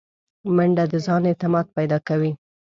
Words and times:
منډه 0.55 0.83
د 0.91 0.93
ځان 1.05 1.23
اعتماد 1.29 1.65
پیدا 1.77 1.97
کوي 2.07 2.31